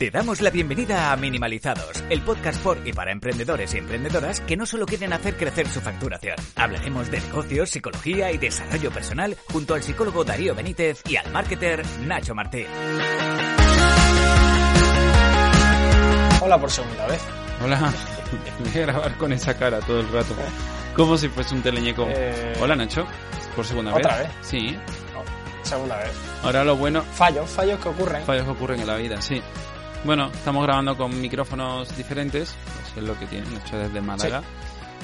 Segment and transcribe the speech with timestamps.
[0.00, 4.56] Te damos la bienvenida a Minimalizados, el podcast por y para emprendedores y emprendedoras que
[4.56, 6.36] no solo quieren hacer crecer su facturación.
[6.56, 11.84] Hablaremos de negocios, psicología y desarrollo personal junto al psicólogo Darío Benítez y al marketer
[12.06, 12.64] Nacho Martín.
[16.40, 17.20] Hola por segunda vez.
[17.62, 17.92] Hola.
[18.58, 20.34] Voy a grabar con esa cara todo el rato.
[20.96, 22.06] Como si fuese un teleñeco.
[22.08, 23.06] Eh, Hola Nacho.
[23.54, 24.06] Por segunda vez.
[24.06, 24.30] ¿Otra vez?
[24.40, 24.70] Sí.
[25.12, 25.22] No,
[25.62, 26.12] segunda vez.
[26.42, 28.24] Ahora lo bueno, Fallos, fallos que ocurren.
[28.24, 29.42] fallos que ocurren en la vida, sí.
[30.04, 32.56] Bueno, estamos grabando con micrófonos diferentes.
[32.86, 34.42] Eso es lo que tiene Nacho desde Málaga.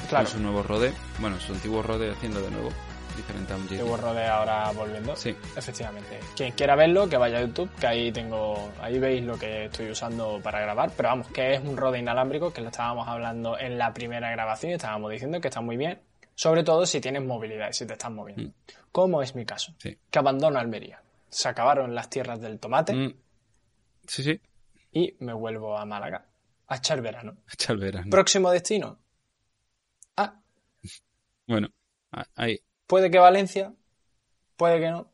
[0.09, 0.25] Claro.
[0.25, 0.93] Con su nuevo Rode.
[1.19, 2.69] Bueno, su antiguo Rode haciendo de nuevo.
[3.15, 3.87] Diferente a un Que Yeti.
[3.89, 5.15] borro de ahora volviendo.
[5.15, 5.35] Sí.
[5.55, 6.19] Efectivamente.
[6.35, 9.89] Quien quiera verlo, que vaya a YouTube, que ahí tengo, ahí veis lo que estoy
[9.89, 10.91] usando para grabar.
[10.95, 14.71] Pero vamos, que es un Rode inalámbrico, que lo estábamos hablando en la primera grabación
[14.71, 15.99] y estábamos diciendo que está muy bien.
[16.35, 18.43] Sobre todo si tienes movilidad y si te estás moviendo.
[18.49, 18.53] Mm.
[18.91, 19.73] Como es mi caso.
[19.79, 19.97] Sí.
[20.11, 21.01] Que abandono Almería.
[21.29, 23.13] Se acabaron las tierras del tomate Mm.
[24.07, 24.39] Sí, sí.
[24.91, 26.25] Y me vuelvo a Málaga.
[26.67, 27.37] A echar verano.
[27.51, 28.07] Echa el verano.
[28.09, 28.99] Próximo destino.
[30.17, 30.41] Ah,
[31.47, 31.69] Bueno,
[32.11, 32.59] a- ahí.
[32.87, 33.73] puede que Valencia,
[34.57, 35.11] puede que no.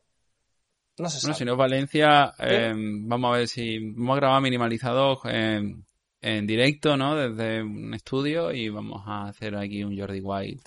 [0.98, 1.30] No se sabe.
[1.32, 5.84] Bueno, si no es Valencia, eh, vamos a ver si vamos a grabar minimalizados en,
[6.20, 7.16] en directo, ¿no?
[7.16, 10.62] Desde un estudio y vamos a hacer aquí un Jordi Wild.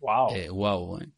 [0.00, 0.34] Wow.
[0.34, 1.08] Eh, wow, eh.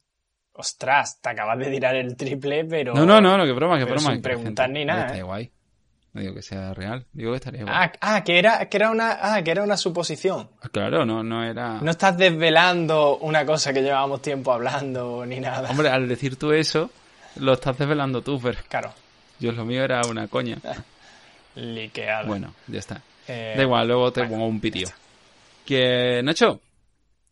[0.53, 2.95] Ostras, te acabas de tirar el triple, pero.
[2.95, 4.01] No, no, no, no, que broma, que broma.
[4.01, 5.25] sin que preguntar gente- ni nada, Estaría ¿eh?
[5.25, 5.53] guay.
[6.17, 7.75] No digo que sea real, digo que estaría guay.
[7.77, 10.49] Ah, ah, que era, que era una, ah, que era una suposición.
[10.73, 11.79] Claro, no, no era.
[11.83, 15.69] No estás desvelando una cosa que llevábamos tiempo hablando ni nada.
[15.69, 16.91] Hombre, al decir tú eso,
[17.35, 18.95] lo estás desvelando tú, pero Claro,
[19.39, 20.57] yo lo mío era una coña.
[21.55, 22.29] liqueado.
[22.29, 23.03] Bueno, ya está.
[23.29, 24.89] Eh, Da igual, luego te bueno, pongo un pitío.
[25.67, 26.63] Que, Nacho,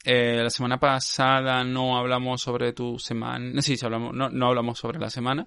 [0.04, 3.62] eh, la semana pasada no hablamos sobre tu semana.
[3.62, 5.46] Sí hablamos, no, no hablamos sobre la semana,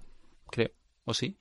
[0.49, 0.71] creo.
[1.05, 1.37] ¿O sí?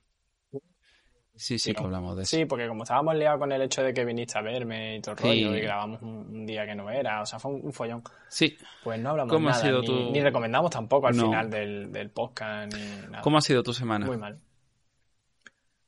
[1.37, 2.35] Sí, sí que hablamos de eso.
[2.35, 5.13] Sí, porque como estábamos liados con el hecho de que viniste a verme y todo
[5.13, 5.23] el Sí.
[5.45, 8.03] rollo y grabamos un, un día que no era, o sea, fue un, un follón.
[8.27, 8.57] Sí.
[8.83, 11.23] Pues no hablamos ¿Cómo ha nada, sido ni, tu- ni recomendamos tampoco al No.
[11.25, 13.21] final del, del podcast ni nada.
[13.21, 14.05] ¿Cómo ha sido tu semana?
[14.05, 14.39] Muy mal.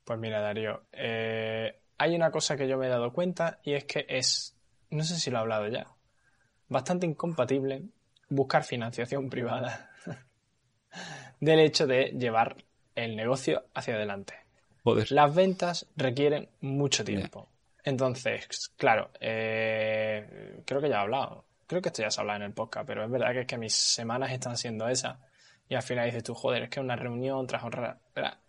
[0.06, 3.86] Pues mira, Darío, eh, hay una cosa que yo me he dado cuenta y es
[3.86, 4.56] que es,
[4.92, 5.88] no sé si lo he hablado ya,
[6.68, 7.84] bastante incompatible
[8.30, 9.90] buscar financiación privada
[11.40, 12.58] del hecho de llevar
[12.96, 14.34] el negocio hacia adelante.
[14.90, 15.12] Joder.
[15.12, 17.48] Las ventas requieren mucho tiempo.
[17.84, 21.46] Entonces, claro, eh, creo que ya he hablado.
[21.68, 23.48] Creo que esto ya se ha hablado en el podcast, pero es verdad que es
[23.48, 25.18] que mis semanas están siendo esas.
[25.68, 28.00] Y al final dices tú, joder, es que una reunión tras otra,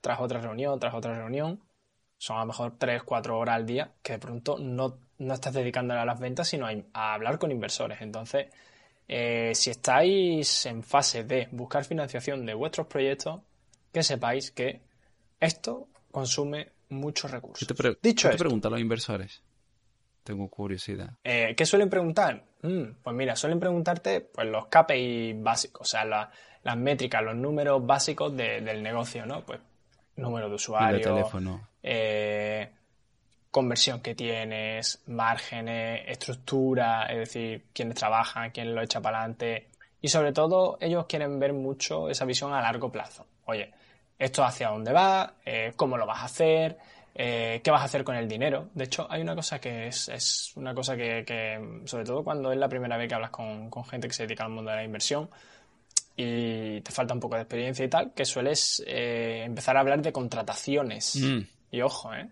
[0.01, 1.61] tras otra reunión, tras otra reunión,
[2.17, 5.53] son a lo mejor 3, 4 horas al día que de pronto no, no estás
[5.53, 8.01] dedicándole a las ventas, sino a, a hablar con inversores.
[8.01, 8.47] Entonces,
[9.13, 13.41] eh, si estáis en fase de buscar financiación de vuestros proyectos,
[13.93, 14.81] que sepáis que
[15.41, 17.69] esto consume muchos ¿Qué recursos.
[17.69, 19.43] te, Dicho qué te preguntan los inversores?
[20.25, 21.11] Tengo curiosidad.
[21.25, 22.45] eh, ¿qué suelen preguntar?
[22.63, 26.31] Mm, pues mira, suelen preguntarte pues, los KPI básicos, o sea, la-
[26.63, 29.45] las métricas, los números básicos de- del negocio, ¿no?
[29.47, 29.61] Pues
[30.17, 31.69] número de usuarios, teléfono.
[31.83, 32.71] eh,
[33.51, 39.69] conversión que tienes, márgenes, estructura, es decir, quiénes trabajan, quién lo echa para adelante.
[40.03, 43.27] Y sobre todo, ellos quieren ver mucho esa visión a largo plazo.
[43.47, 43.73] Oye,
[44.21, 46.77] esto hacia dónde va, eh, cómo lo vas a hacer,
[47.15, 48.69] eh, qué vas a hacer con el dinero.
[48.75, 52.53] De hecho, hay una cosa que es, es una cosa que, que, sobre todo cuando
[52.53, 54.77] es la primera vez que hablas con, con gente que se dedica al mundo de
[54.77, 55.31] la inversión,
[56.17, 60.03] y te falta un poco de experiencia y tal, que sueles eh, empezar a hablar
[60.03, 61.17] de contrataciones.
[61.17, 61.41] Mm.
[61.71, 62.29] Y ojo, ¿eh?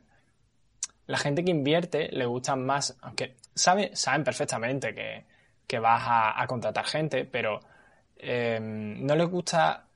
[1.06, 5.24] La gente que invierte le gustan más, aunque sabe, saben perfectamente que,
[5.66, 7.60] que vas a, a contratar gente, pero
[8.20, 9.87] no les gusta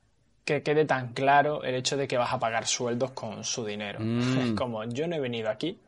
[0.44, 3.98] que quede tan claro el hecho de que vas a pagar sueldos con su dinero.
[4.00, 4.38] Mm.
[4.38, 5.78] Es como, yo no he venido aquí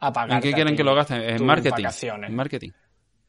[0.00, 0.36] a pagar.
[0.36, 1.22] ¿En qué quieren que lo gasten?
[1.22, 1.84] En marketing.
[2.26, 2.70] En marketing.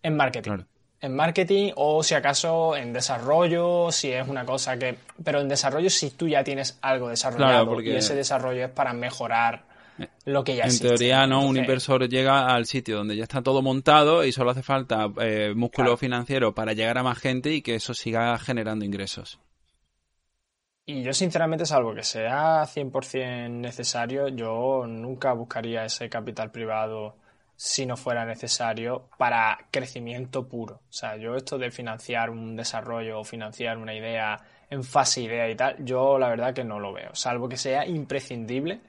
[0.04, 0.50] En marketing.
[0.50, 0.66] Claro.
[1.00, 4.98] En marketing o si acaso en desarrollo, si es una cosa que...
[5.24, 8.72] Pero en desarrollo si tú ya tienes algo desarrollado Claro, porque- y ese desarrollo es
[8.72, 9.64] para mejorar
[10.26, 10.88] lo que ya En existe.
[10.90, 11.46] teoría, ¿no?
[11.46, 15.54] Un inversor llega al sitio donde ya está todo montado y solo hace falta eh,
[15.56, 15.98] músculo Claro.
[15.98, 19.40] financiero para llegar a más gente y que eso siga generando ingresos.
[20.90, 27.18] Y yo sinceramente, salvo que sea 100% necesario, yo nunca buscaría ese capital privado
[27.58, 30.76] si no fuera necesario para crecimiento puro.
[30.76, 34.40] O sea, yo esto de financiar un desarrollo o financiar una idea
[34.70, 37.14] en fase idea y tal, yo la verdad que no lo veo.
[37.14, 38.80] Salvo que sea imprescindible,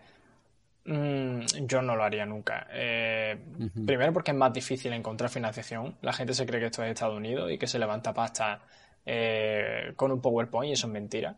[0.84, 2.68] mm, yo no lo haría nunca.
[2.70, 3.36] Eh,
[3.84, 5.96] Primero porque es más difícil encontrar financiación.
[6.02, 8.60] La gente se cree que esto es Estados Unidos y que se levanta pasta
[9.04, 11.34] eh, con un PowerPoint y eso es mentira.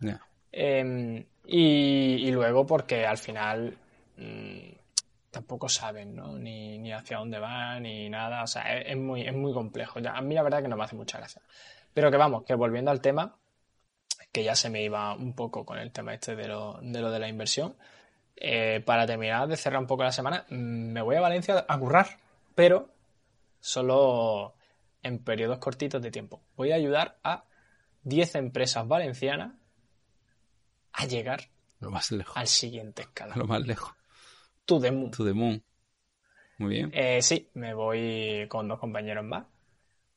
[0.53, 3.77] Eh, y, luego porque al final
[4.17, 4.73] mm,
[5.31, 6.39] tampoco saben, ¿no?
[6.39, 8.45] Ni, hacia dónde van, ni nada.
[8.45, 9.99] O sea, es, muy, es muy complejo.
[9.99, 11.43] A mí la verdad que no me hace mucha gracia.
[11.93, 13.37] Pero que vamos, que volviendo al tema,
[14.33, 17.11] que ya se me iba un poco con el tema este de lo de, lo
[17.11, 17.75] de la inversión.
[18.37, 21.79] Eh, para terminar de cerrar un poco la semana, mm, me voy a Valencia a
[21.79, 22.07] currar,
[22.55, 22.89] pero
[23.61, 24.55] solo
[25.03, 26.41] en periodos cortitos de tiempo.
[26.57, 27.45] Voy a ayudar a
[28.05, 29.53] 10 empresas valencianas
[30.93, 31.51] a llegar
[31.81, 32.37] lo más lejos.
[32.37, 33.39] al siguiente escalón.
[33.39, 33.95] lo más lejos.
[34.65, 35.11] To the moon.
[35.11, 35.63] To the moon.
[36.59, 36.91] Muy bien.
[36.93, 39.47] Eh, sí, me voy con dos compañeros más.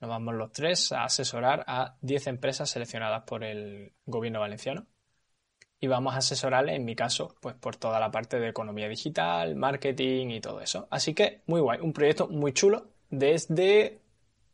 [0.02, 4.86] Nos vamos los tres a asesorar a 10 empresas seleccionadas por el gobierno valenciano.
[5.80, 9.56] Y vamos a asesorarles, en mi caso, pues por toda la parte de economía digital,
[9.56, 10.88] marketing y todo eso.
[10.92, 14.02] Así que muy guay, un proyecto muy chulo desde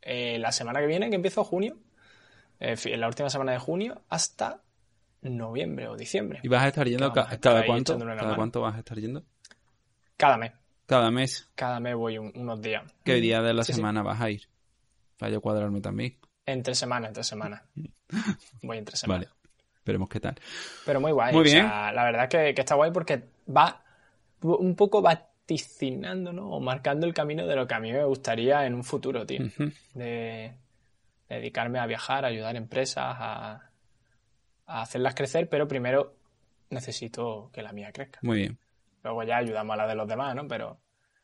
[0.02, 1.80] eh, la semana que viene, que empiezo junio,
[2.60, 4.62] eh, en la última semana de junio, hasta
[5.22, 6.40] noviembre o diciembre.
[6.44, 7.98] ¿Y vas a estar yendo cada cuánto?
[7.98, 9.24] ¿Cada cuánto vas a estar yendo?
[10.18, 10.52] Cada mes.
[10.86, 11.50] Cada mes.
[11.56, 12.84] Cada mes voy unos días.
[13.04, 14.48] ¿Qué día de la semana vas a ir?
[15.18, 16.18] Para yo cuadrarme también.
[16.46, 17.64] Entre semana, entre semana.
[18.64, 19.26] Voy entre semana.
[19.26, 19.30] Vale.
[19.86, 20.36] Veremos qué tal.
[20.86, 21.34] Pero muy guay.
[21.34, 21.66] Muy bien.
[21.66, 23.84] la verdad que, que está guay porque va
[24.42, 26.50] un poco vaticinando, ¿no?
[26.50, 29.46] O marcando el camino de lo que a mí me gustaría en un futuro, tío.
[29.94, 30.54] de,
[31.30, 33.69] dedicarme a viajar, a ayudar a empresas, a,
[34.70, 36.16] a hacerlas crecer, pero primero
[36.70, 38.20] necesito que la mía crezca.
[38.22, 38.58] Muy bien.
[39.04, 40.48] Luego ya ayudamos a la de los demás, ¿no?
[40.48, 40.80] Pero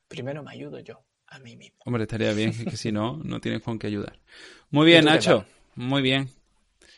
[0.08, 1.78] primero me ayudo yo a mí mismo.
[1.86, 4.20] Hombre, estaría bien, que si no, no tienes con qué ayudar.
[4.72, 5.46] Muy bien, Nacho.
[5.76, 6.30] Muy bien.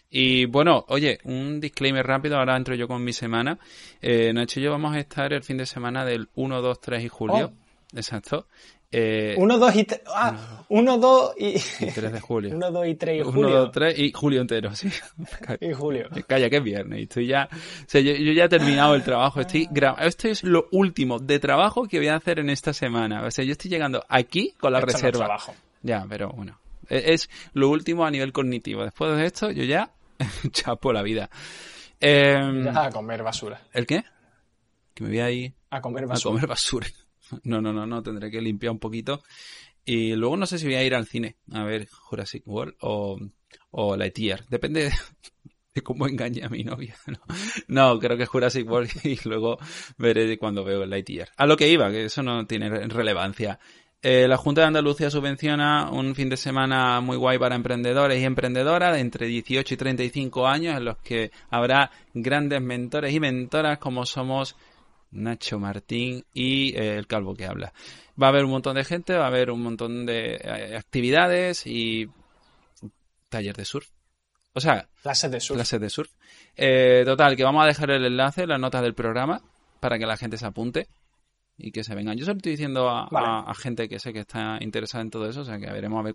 [0.10, 3.60] Y bueno, oye, un disclaimer rápido, ahora entro yo con mi semana.
[4.02, 7.04] Eh, Nacho y yo vamos a estar el fin de semana del 1, 2, 3
[7.04, 7.52] y julio.
[7.54, 7.98] Oh.
[7.98, 8.48] Exacto.
[8.92, 10.02] 1, 2 y 3.
[10.08, 11.60] Ah, 1, 2 y.
[11.92, 12.52] 3 de julio.
[12.56, 13.48] 1, 2 y 3 y julio.
[13.48, 14.90] 1, 2, 3 y julio entero, sí.
[15.60, 16.10] y julio.
[16.28, 17.02] Calla, que es viernes.
[17.02, 17.50] Estoy ya.
[17.52, 19.42] O sea, yo, yo ya he terminado el trabajo.
[19.42, 20.08] Estoy grabando.
[20.08, 23.26] Esto es lo último de trabajo que voy a hacer en esta semana.
[23.26, 25.26] O sea, yo estoy llegando aquí con la reserva.
[25.26, 25.54] Trabajo.
[25.84, 26.60] Ya, pero bueno.
[26.90, 28.84] E, es lo último a nivel cognitivo.
[28.84, 29.92] Después de esto, yo ya
[30.52, 31.30] chapo la vida.
[32.00, 33.62] Eh, ya a comer basura.
[33.74, 34.04] ¿El qué?
[34.94, 35.54] Que me voy ahí.
[35.72, 36.32] A comer basura.
[36.32, 36.88] A comer basura.
[37.44, 39.22] No, no, no, no, tendré que limpiar un poquito.
[39.86, 43.18] Y luego no sé si voy a ir al cine a ver Jurassic World o,
[43.72, 43.98] o.
[43.98, 44.92] Depende
[45.74, 46.96] de, cómo engañe a mi novia.
[47.68, 49.58] No, creo que es Jurassic World y luego
[49.98, 51.30] veré cuando veo Lightyear.
[51.38, 53.60] A lo que iba, que eso no tiene relevancia.
[54.02, 58.26] Eh, la Junta de Andalucía subvenciona un fin de semana muy guay para emprendedores y
[58.26, 63.80] emprendedoras de entre 18 y 35 años en los que habrá grandes mentores y mentoras
[63.80, 64.56] como somos
[65.12, 67.74] Nacho Martín y eh, el calvo que habla.
[68.22, 71.66] Va a haber un montón de gente, va a haber un montón de eh, actividades
[71.66, 72.10] y
[73.30, 73.90] taller de surf.
[74.54, 75.58] O sea, clases de surf.
[75.58, 76.12] Clases de surf.
[76.56, 79.42] Eh, total, que vamos a dejar el enlace, las notas del programa,
[79.80, 80.88] para que la gente se apunte
[81.58, 82.18] y que se vengan.
[82.18, 85.42] Yo solo estoy diciendo a, a, gente que sé que está interesada en todo eso,
[85.42, 86.14] o sea que veremos a ver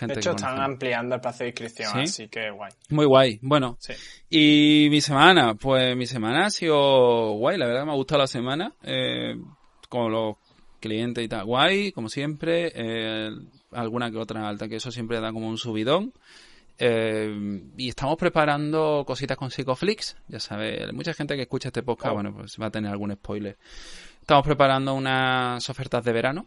[0.00, 2.72] de hecho, están ampliando el plazo de inscripción, así que guay.
[2.90, 3.38] Muy guay.
[3.42, 3.78] Bueno,
[4.28, 8.26] y mi semana, pues mi semana ha sido guay, la verdad me ha gustado la
[8.26, 9.34] semana, eh,
[9.88, 10.36] con los
[10.80, 13.30] clientes y tal, guay, como siempre, eh,
[13.72, 16.12] alguna que otra alta, que eso siempre da como un subidón.
[16.80, 22.12] Eh, y estamos preparando cositas con Psychoflix, ya sabes, mucha gente que escucha este podcast,
[22.12, 22.14] oh.
[22.14, 23.58] bueno, pues va a tener algún spoiler.
[24.20, 26.46] Estamos preparando unas ofertas de verano,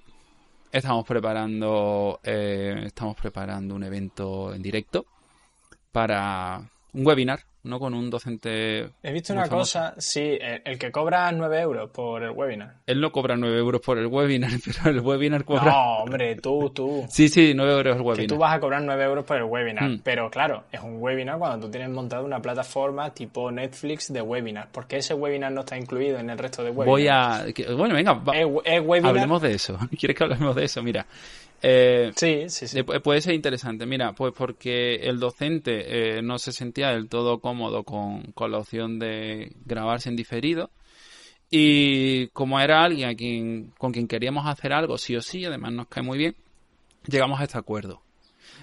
[0.71, 5.05] Estamos preparando, eh, estamos preparando un evento en directo
[5.91, 6.61] para
[6.93, 8.89] un webinar no con un docente.
[9.03, 12.75] He visto una cosa, sí, el, que cobra 9 euros por el webinar.
[12.87, 15.65] Él no cobra 9 euros por el webinar, pero el webinar cobra.
[15.65, 17.05] No, hombre, tú, tú.
[17.09, 18.27] sí, sí, 9 euros el webinar.
[18.27, 20.01] Que tú vas a cobrar 9 euros por el webinar, mm.
[20.03, 24.69] pero claro, es un webinar cuando tú tienes montado una plataforma tipo Netflix de webinar.
[24.71, 26.87] ¿Por qué ese webinar no está incluido en el resto de webinars?
[26.87, 27.75] Voy a.
[27.75, 28.21] Bueno, venga,
[29.07, 29.77] hablemos de eso.
[29.99, 30.81] ¿Quieres que hablemos de eso?
[30.81, 31.05] Mira.
[31.61, 32.83] Eh, sí, sí, sí.
[32.83, 33.85] Puede ser interesante.
[33.85, 38.59] Mira, pues porque el docente eh, no se sentía del todo cómodo con, con, la
[38.59, 40.71] opción de grabarse en diferido.
[41.49, 45.73] Y como era alguien a quien, con quien queríamos hacer algo, sí o sí, además
[45.73, 46.35] nos cae muy bien,
[47.05, 48.01] llegamos a este acuerdo.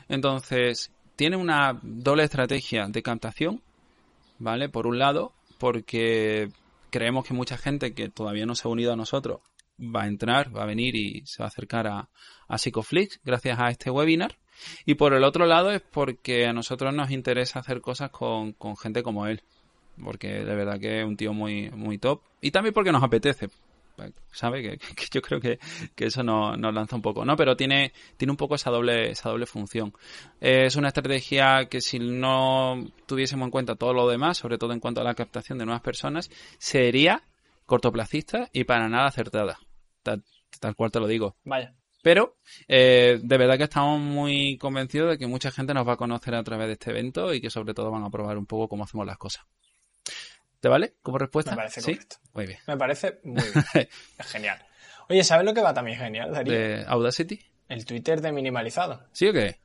[0.09, 3.63] Entonces, tiene una doble estrategia de captación,
[4.39, 4.71] ¿vale?
[4.71, 6.51] Por un lado, porque
[6.91, 9.41] creemos que mucha gente que todavía no se ha unido a nosotros
[9.79, 12.09] va a entrar, va a venir y se va a acercar a,
[12.49, 12.57] a
[13.25, 14.37] gracias a este webinar.
[14.85, 18.77] Y por el otro lado es porque a nosotros nos interesa hacer cosas con, con
[18.77, 19.43] gente como él.
[20.03, 22.23] Porque de verdad que es un tío muy, muy top.
[22.41, 23.49] Y también porque nos apetece.
[24.31, 24.63] ¿Sabe?
[24.63, 24.79] Que,
[25.11, 25.59] yo creo que,
[25.97, 27.37] que eso nos, nos, lanza un poco, ¿no?
[27.37, 29.93] Pero tiene, tiene un poco esa doble, esa doble función.
[30.41, 34.81] es una estrategia que si no tuviésemos en cuenta todo lo demás, sobre todo en
[34.81, 37.25] cuanto a la captación de nuevas personas, sería
[37.67, 39.59] cortoplacista y para nada acertada
[40.11, 40.25] tal,
[40.61, 41.37] tal cual te lo digo.
[41.45, 41.75] Vaya.
[42.03, 42.37] Pero
[42.69, 46.35] eh, de verdad que estamos muy convencidos de que mucha gente nos va a conocer
[46.35, 48.85] a través de este evento y que sobre todo van a probar un poco cómo
[48.85, 49.45] hacemos las cosas.
[50.61, 51.53] ¿Te vale como respuesta?
[51.53, 51.93] Me parece ¿Sí?
[51.95, 52.17] correcto.
[52.35, 52.59] Muy bien.
[52.67, 53.43] Me parece muy
[53.75, 53.89] bien.
[54.21, 54.59] Genial.
[55.09, 56.53] Oye, ¿sabes lo que va también genial, Darío?
[56.53, 57.41] ¿De Audacity?
[57.69, 59.05] El Twitter de minimalizado.
[59.13, 59.59] ¿Sí o qué?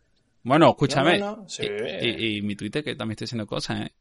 [0.44, 1.20] Bueno, escúchame.
[1.20, 1.64] No, no, no, sí.
[2.02, 3.94] Y, y- y mi Twitter, que también estoy haciendo cosas, ¿eh?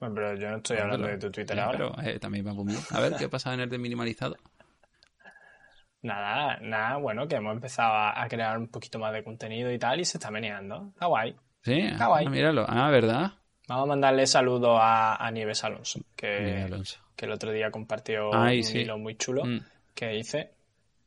[0.00, 1.78] Bueno, pero yo no estoy hablando de tu Twitter ahora.
[1.78, 2.80] Pero eh, también va conmigo.
[2.90, 4.36] A ver, ¿qué ha pasado en el de minimalizado?
[6.02, 9.78] Nada, nada, bueno, que hemos empezado a, a crear un poquito más de contenido y
[9.78, 10.88] tal, y se está meneando.
[10.94, 11.34] Está guay.
[11.62, 12.28] Sí, Está ah, guay.
[12.28, 12.64] míralo.
[12.68, 13.32] Ah, ¿verdad?
[13.66, 16.98] Vamos a mandarle saludos a, a Nieves Alonso, que, Alonso.
[17.16, 18.78] que el otro día compartió Ay, un sí.
[18.78, 19.58] hilo muy chulo Mm.
[19.94, 20.52] que hice.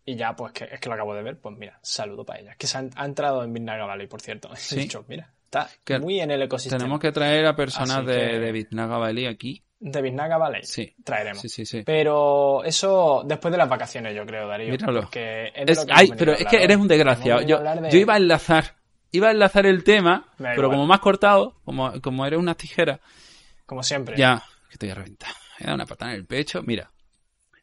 [0.05, 2.55] Y ya, pues que es que lo acabo de ver, pues mira, saludo para ella.
[2.55, 3.53] Que se ha, ha entrado en
[3.88, 4.50] Valley, por cierto.
[4.53, 4.75] He Sí.
[4.79, 6.77] dicho, mira, está Que muy en el ecosistema.
[6.79, 9.62] Tenemos que traer a personas de, de Biznaga Valley aquí.
[9.84, 10.93] De Bitnaga Valley, Sí.
[11.03, 11.41] traeremos.
[11.41, 11.81] Sí, sí, sí.
[11.84, 14.70] Pero eso después de las vacaciones, yo creo, Darío.
[14.72, 15.01] Míralo.
[15.01, 17.41] Porque es Es- lo que ay, pero es que eres un desgraciado.
[17.41, 18.75] Yo, de- yo iba a enlazar,
[19.12, 20.70] iba a enlazar el tema, pero igual.
[20.72, 23.00] como me has cortado, como, como eres unas tijeras,
[23.65, 24.15] Como siempre.
[24.17, 25.31] ya, que estoy a reventar.
[25.60, 26.62] Me da una patada en el pecho.
[26.63, 26.91] Mira,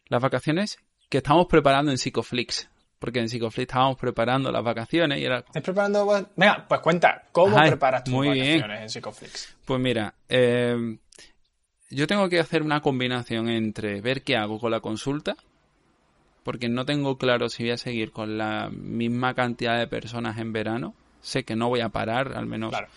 [0.08, 0.78] las vacaciones
[1.08, 2.68] que estamos preparando en Psicoflix.
[2.98, 6.06] Porque en Psicoflix estábamos preparando las vacaciones y era, ¿Estás preparando?
[6.36, 8.60] Venga, pues cuenta, ¿cómo preparas tus muy bien.
[8.60, 9.56] vacaciones en Psicoflix?
[9.64, 10.98] Pues mira, eh,
[11.90, 15.36] yo tengo que hacer una combinación entre ver qué hago con la consulta,
[16.42, 20.52] porque no tengo claro si voy a seguir con la misma cantidad de personas en
[20.52, 20.94] verano.
[21.20, 22.88] Sé que no voy a parar, al menos Claro.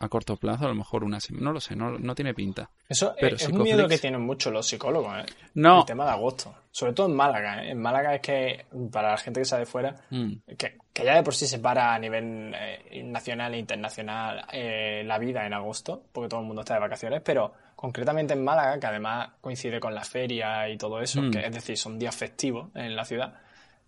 [0.00, 1.44] A corto plazo, a lo mejor una semana.
[1.44, 2.70] No lo sé, no, no tiene pinta.
[2.88, 5.26] Eso Pero es, un miedo que tienen muchos los psicólogos, ¿eh?
[5.54, 6.54] No, El tema de agosto.
[6.70, 7.70] Sobre todo en Málaga, ¿eh?
[7.70, 11.16] En Málaga es que, para la gente que está de fuera, Mm, que, que ya
[11.16, 15.52] de por sí se para a nivel eh, nacional e internacional eh, la vida en
[15.54, 19.80] agosto, porque todo el mundo está de vacaciones, pero concretamente en Málaga, que además coincide
[19.80, 21.30] con la feria y todo eso, Mm.
[21.30, 23.34] que es decir, son días festivos en la ciudad,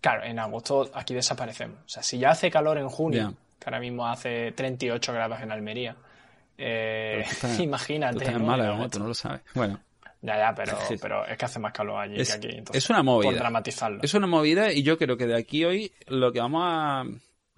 [0.01, 1.77] claro, en agosto aquí desaparecemos.
[1.85, 3.33] O sea, si ya hace calor en junio.
[3.61, 5.95] Que ahora mismo hace 38 grados en Almería,
[6.57, 8.13] eh, estás- imagínate.
[8.15, 8.47] tú estás en ¿no?
[8.47, 8.89] Málaga, ¿no?
[8.89, 9.41] tú no lo sabes.
[9.55, 9.79] Bueno,
[10.23, 12.57] Ya, ya, pero, pero es que hace más calor allí Es- que aquí.
[12.57, 13.29] entonces, es una movida.
[13.31, 13.99] Por dramatizarlo.
[14.03, 17.03] es una movida y yo creo que de aquí hoy lo que vamos a,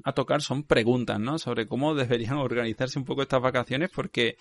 [0.05, 1.37] a tocar son preguntas, ¿no?
[1.39, 4.37] Sobre cómo deberían organizarse un poco estas vacaciones, porque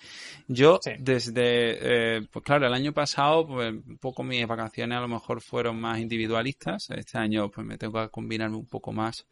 [0.47, 0.91] yo Sí.
[0.99, 5.41] desde, eh, pues claro, el año pasado, pues un poco mis vacaciones a lo mejor
[5.41, 6.89] fueron más individualistas.
[6.91, 9.25] Este año, pues me tengo que combinarme un poco más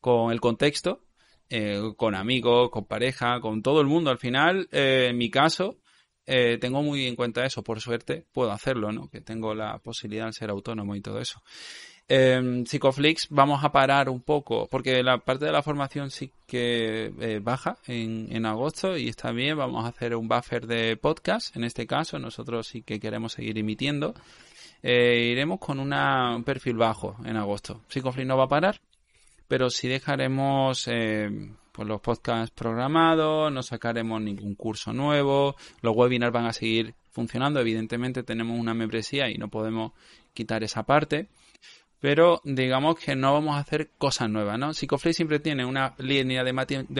[0.00, 1.02] con el contexto,
[1.50, 4.10] eh, con amigos, con pareja, con todo el mundo.
[4.10, 5.78] Al final, eh, en mi caso,
[6.26, 7.62] eh, tengo muy en cuenta eso.
[7.62, 9.08] Por suerte, puedo hacerlo, ¿no?
[9.08, 11.42] Que tengo la posibilidad de ser autónomo y todo eso.
[12.10, 17.12] En Psicoflix vamos a parar un poco, porque la parte de la formación sí que
[17.20, 21.54] eh, baja en, en agosto y está bien, vamos a hacer un buffer de podcast,
[21.54, 24.14] en este caso, nosotros sí que queremos seguir emitiendo.
[24.82, 27.82] Eh, iremos con un perfil bajo en agosto.
[27.88, 28.80] Psicoflix no va a parar,
[29.48, 31.30] pero sí dejaremos eh,
[31.72, 37.60] pues los podcasts programados, no sacaremos ningún curso nuevo, los webinars van a seguir funcionando,
[37.60, 39.92] evidentemente tenemos una membresía y no podemos
[40.34, 41.28] quitar esa parte
[42.00, 44.72] pero digamos que no vamos a hacer cosas nuevas, ¿no?
[44.72, 46.52] Psicoflix siempre tiene una línea de,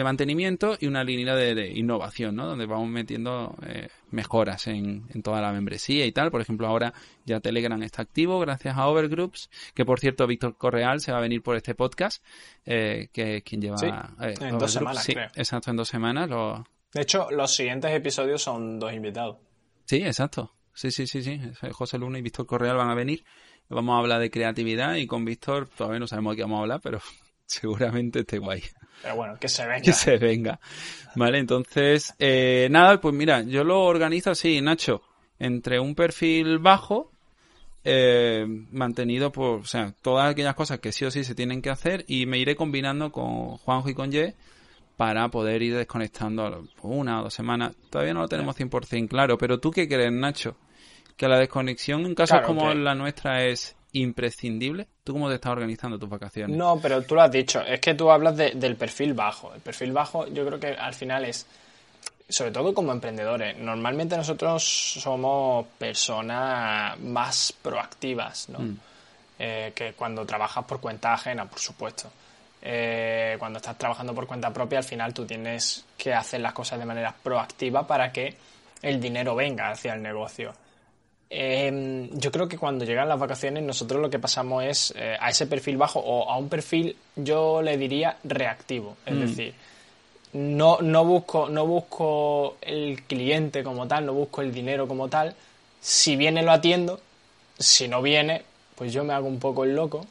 [0.03, 2.45] mantenimiento y una línea de, de innovación, ¿no?
[2.45, 6.31] Donde vamos metiendo eh, mejoras en, en toda la membresía y tal.
[6.31, 6.93] Por ejemplo, ahora
[7.25, 11.21] ya Telegram está activo gracias a Overgroups, que por cierto Víctor Correal se va a
[11.21, 12.23] venir por este podcast,
[12.65, 13.77] eh, que es quien lleva...
[13.77, 13.87] Sí,
[14.21, 15.29] eh, en dos semanas, Sí, creo.
[15.35, 16.29] exacto, en dos semanas.
[16.29, 16.65] Lo...
[16.93, 19.37] De hecho, los siguientes episodios son dos invitados.
[19.85, 20.53] Sí, exacto.
[20.73, 21.39] Sí, sí, sí, sí.
[21.71, 23.23] José Luna y Víctor Correal van a venir.
[23.69, 26.61] Vamos a hablar de creatividad y con Víctor todavía no sabemos de qué vamos a
[26.61, 26.99] hablar, pero
[27.45, 28.63] seguramente esté guay.
[29.03, 29.81] Pero bueno, que se venga.
[29.81, 30.59] Que se venga.
[31.15, 35.03] Vale, entonces, eh, nada, pues mira, yo lo organizo así, Nacho,
[35.37, 37.11] entre un perfil bajo,
[37.83, 41.69] eh, mantenido por, o sea, todas aquellas cosas que sí o sí se tienen que
[41.69, 44.35] hacer y me iré combinando con Juanjo y con Ye
[44.97, 47.73] para poder ir desconectando a una o dos semanas.
[47.89, 50.57] Todavía no lo tenemos 100% claro, pero ¿tú qué crees, Nacho?
[51.19, 54.87] ¿Que la desconexión en casos Claro, como la nuestra es imprescindible?
[55.03, 56.55] ¿Tú cómo te estás organizando tus vacaciones?
[56.55, 57.59] No, pero tú lo has dicho.
[57.61, 59.53] Es que tú hablas de- del perfil bajo.
[59.53, 61.45] El perfil bajo yo creo que al final es,
[62.29, 68.59] sobre todo como emprendedores, normalmente nosotros somos personas más proactivas, ¿no?
[68.59, 68.77] Mm.
[69.39, 72.09] Eh, que cuando trabajas por cuenta ajena, por supuesto.
[72.61, 76.79] Eh, cuando estás trabajando por cuenta propia, al final tú tienes que hacer las cosas
[76.79, 78.37] de manera proactiva para que
[78.81, 80.53] el dinero venga hacia el negocio.
[81.29, 85.29] Eh, yo creo que cuando llegan las vacaciones nosotros lo que pasamos es eh, a
[85.29, 88.97] ese perfil bajo o a un perfil yo le diría reactivo.
[89.05, 89.19] Es Mm.
[89.19, 89.53] decir,
[90.33, 95.35] no, no, busco, no busco el cliente como tal, no busco el dinero como tal.
[95.81, 96.99] Si viene lo atiendo,
[97.57, 98.43] si no viene,
[98.75, 100.05] pues yo me hago un poco el loco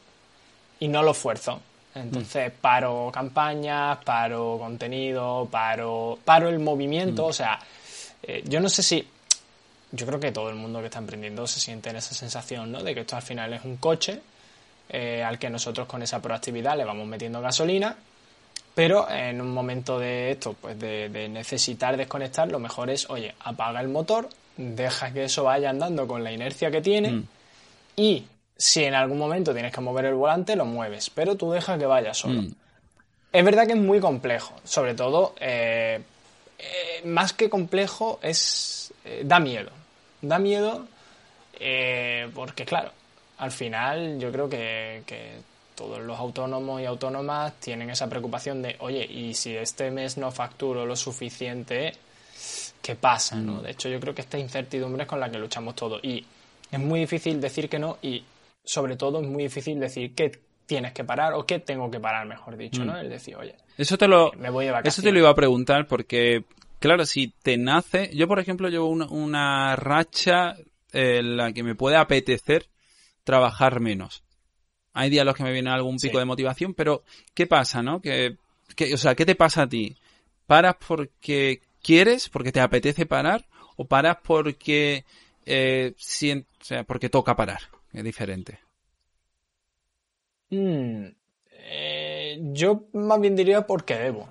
[0.79, 1.59] y no lo esfuerzo.
[1.95, 7.25] Entonces paro campañas, paro contenido, paro, paro el movimiento.
[7.25, 7.59] O sea,
[8.23, 9.05] eh, yo no sé si.
[9.91, 12.83] Yo creo que todo el mundo que está emprendiendo se siente en esa sensación, ¿no?
[12.83, 14.21] De que esto al final es un coche
[14.89, 17.95] eh, al que nosotros con esa proactividad le vamos metiendo gasolina.
[18.75, 23.33] Pero en un momento de esto, pues de, de necesitar desconectar, lo mejor es, oye,
[23.39, 27.23] apaga el motor, deja que eso vaya andando con la inercia que tiene Mm.
[27.95, 28.25] y
[28.57, 31.85] si en algún momento tienes que mover el volante, lo mueves, pero tú deja que
[31.85, 32.41] vaya solo.
[32.41, 32.53] Mm.
[33.31, 36.01] Es verdad que es muy complejo, sobre todo, eh,
[36.57, 39.71] eh, más que complejo, es eh, da miedo.
[40.21, 40.87] Da miedo
[41.59, 42.91] eh, porque, claro,
[43.37, 45.37] al final yo creo que, que
[45.75, 50.29] todos los autónomos y autónomas tienen esa preocupación de, oye, y si este mes no
[50.31, 51.93] facturo lo suficiente,
[52.81, 53.37] ¿qué pasa?
[53.37, 53.61] ¿no?
[53.61, 56.03] De hecho, yo creo que esta incertidumbre es con la que luchamos todos.
[56.03, 56.25] Y
[56.71, 58.23] es muy difícil decir que no y,
[58.63, 60.31] sobre todo, es muy difícil decir que
[60.65, 62.97] tienes que parar o que tengo que parar, mejor dicho, ¿no?
[62.97, 65.87] El decir, oye, Eso te lo, me voy de eso te lo iba a preguntar
[65.87, 66.43] porque,
[66.79, 70.55] claro, si te nace, yo por ejemplo llevo una, una racha
[70.91, 72.67] en la que me puede apetecer
[73.23, 74.23] trabajar menos.
[74.93, 76.19] Hay días en los que me viene algún pico Sí.
[76.19, 78.01] de motivación, pero ¿qué pasa, no?
[78.01, 78.37] Que,
[78.75, 79.95] que- o sea, ¿qué te pasa a ti?
[80.47, 83.45] ¿Paras porque quieres, porque te apetece parar,
[83.77, 85.05] o paras porque
[85.45, 87.61] eh, o sea, porque toca parar?
[87.93, 88.59] Es diferente.
[90.49, 91.05] Mm,
[91.51, 94.21] eh, yo más bien diría porque debo.
[94.21, 94.29] O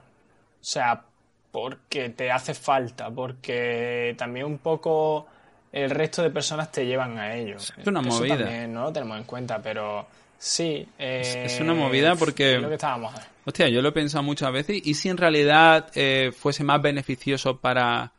[0.65, 1.05] sea,
[1.51, 5.27] porque te hace falta, porque también un poco
[5.73, 7.57] el resto de personas te llevan a ello.
[7.57, 8.37] Es una eso movida.
[8.39, 10.07] también no lo tenemos en cuenta, pero
[10.39, 10.87] sí.
[10.99, 13.15] eh, es una movida porque- es lo que estábamos.
[13.45, 17.59] Hostia, yo lo he pensado muchas veces y si en realidad eh, fuese más beneficioso
[17.61, 18.13] para,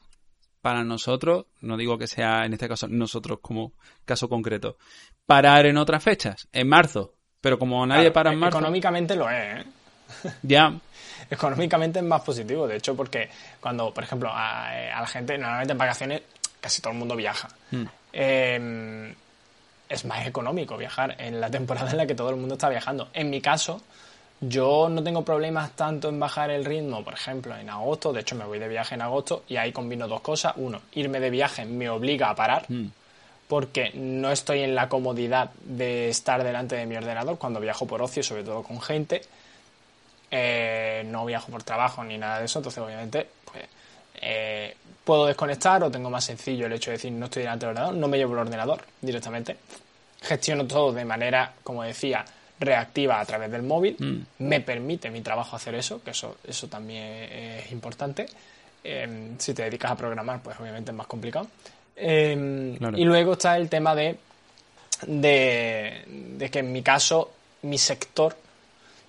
[0.61, 3.73] para nosotros, no digo que sea en este caso nosotros como
[4.05, 4.77] caso concreto,
[5.27, 9.15] parar en otras fechas, en marzo, pero como nadie Claro, para en eh, marzo, Económicamente
[9.15, 9.65] lo es, ¿eh?
[10.41, 10.73] ya,
[11.29, 13.29] Económicamente es más positivo, de hecho, porque
[13.59, 16.21] cuando, por ejemplo, a, eh, a la gente, normalmente en vacaciones,
[16.59, 17.47] casi todo el mundo viaja.
[17.71, 17.83] Mm.
[18.13, 19.15] Eh,
[19.89, 23.09] es más económico viajar en la temporada en la que todo el mundo está viajando.
[23.13, 23.81] En mi caso,
[24.41, 28.13] yo no tengo problemas tanto en bajar el ritmo, por ejemplo, en agosto.
[28.13, 30.53] De hecho, me voy de viaje en agosto y ahí combino dos cosas.
[30.57, 32.85] Uno, irme de viaje me obliga a parar Mm.
[33.47, 38.01] porque no estoy en la comodidad de estar delante de mi ordenador cuando viajo por
[38.01, 39.21] ocio, sobre todo con gente.
[40.31, 43.65] Eh, no viajo por trabajo ni nada de eso, entonces obviamente pues,
[44.21, 47.71] eh, puedo desconectar o tengo más sencillo el hecho de decir no estoy delante del
[47.71, 49.57] ordenador, no me llevo el ordenador directamente.
[50.21, 52.23] Gestiono todo de manera, como decía,
[52.59, 53.95] reactiva a través del móvil.
[53.97, 54.43] Mm.
[54.43, 58.27] Me permite mi trabajo hacer eso, que eso, eso también es importante.
[58.83, 61.47] Eh, si te dedicas a programar, pues obviamente es más complicado.
[61.95, 62.97] Eh, Claro.
[62.97, 64.17] Y luego está el tema de,
[65.07, 67.31] de, de que en mi caso,
[67.63, 68.35] mi sector,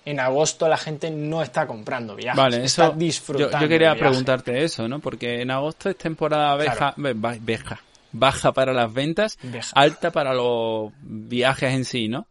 [0.05, 3.59] en agosto la gente no está comprando viajes, vale, está eso, disfrutando.
[3.59, 4.99] yo quería preguntarte eso, ¿no?
[4.99, 6.93] Porque en agosto es temporada beja, Claro.
[6.97, 9.69] be- ba- beja, baja para las ventas, Beja.
[9.75, 12.25] alta para los viajes en sí, ¿no?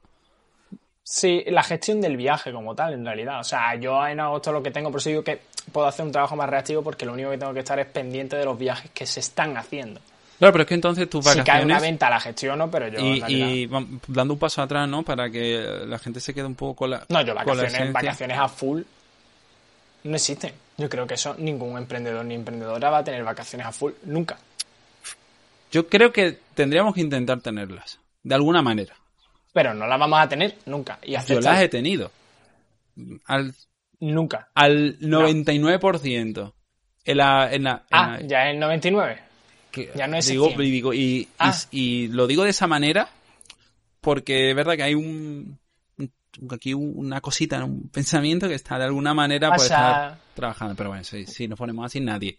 [1.03, 3.41] Sí, la gestión del viaje como tal, en realidad.
[3.41, 5.41] O sea, yo en agosto lo que tengo, por eso digo que
[5.73, 8.37] puedo hacer un trabajo más reactivo porque lo único que tengo que estar es pendiente
[8.37, 10.01] de los viajes que se están haciendo.
[10.41, 11.83] Claro, pero es que entonces tus Si cae una vacaciones...
[11.83, 13.71] venta, la gestiono, pero yo y,
[14.09, 15.03] dando un paso atrás, ¿no?
[15.05, 17.05] Para que la gente se quede un poco con la.
[17.11, 18.83] No, yo vacaciones, vacaciones a full
[20.03, 20.53] no existen.
[20.79, 24.39] Yo creo que eso ningún emprendedor ni emprendedora va a tener vacaciones a full nunca.
[25.71, 27.99] Yo creo que tendríamos que intentar tenerlas.
[28.23, 28.95] De alguna manera.
[29.53, 30.99] Pero no las vamos a tener nunca.
[31.03, 32.11] Y Yo las he tenido.
[33.27, 33.55] Al,
[34.01, 34.49] nunca.
[34.55, 36.53] al 99%.
[37.05, 39.30] En la, en la, en Ah, la- ya es el 99.
[39.71, 40.61] Que- ya no es digo, 100.
[40.63, 41.55] y, digo- y, Ah.
[41.71, 43.09] y, y lo digo de esa manera
[44.01, 45.59] porque es verdad que hay un,
[45.99, 46.13] un-
[46.51, 50.75] aquí un- una cosita, un pensamiento que está de alguna manera estar trabajando.
[50.75, 52.39] Pero bueno, si, si nos ponemos así, nadie.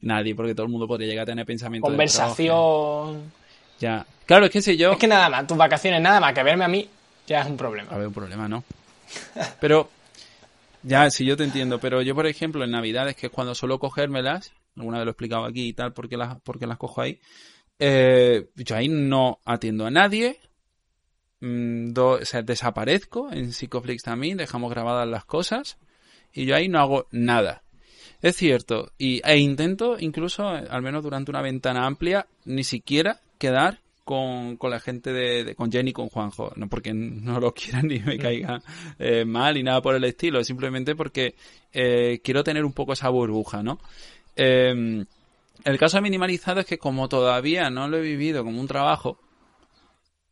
[0.00, 1.90] Nadie, porque todo el mundo podría llegar a tener pensamientos.
[1.90, 3.32] Conversación.
[3.80, 4.06] Ya.
[4.26, 4.92] Claro, es que si yo.
[4.92, 6.88] Es que nada más, tus vacaciones, nada más que verme a mí,
[7.26, 7.90] ya es un problema.
[7.90, 8.62] A ver, un problema, ¿no?
[9.60, 9.90] Pero,
[10.82, 13.78] ya, sí, yo te entiendo, pero yo, por ejemplo, en Navidades, que es cuando suelo
[13.78, 17.18] cogérmelas, alguna vez lo he explicado aquí y tal, porque las, porque las cojo ahí,
[17.78, 20.38] eh, yo ahí no atiendo a nadie,
[21.40, 25.78] mm, do- desaparezco en Psicoflix también, dejamos grabadas las cosas,
[26.32, 27.62] y yo ahí no hago nada.
[28.20, 33.20] Es cierto, y, e intento incluso, eh, al menos durante una ventana amplia, ni siquiera
[33.38, 37.86] quedar con, con la gente de, con Jenny con Juanjo, no porque no lo quieran
[37.88, 38.60] ni me caiga
[38.98, 41.34] eh, mal y nada por el estilo, simplemente porque
[41.72, 43.78] eh, quiero tener un poco esa burbuja, ¿no?
[44.38, 45.04] Eh,
[45.64, 49.18] el caso minimalizado es que como todavía no lo he vivido como un trabajo,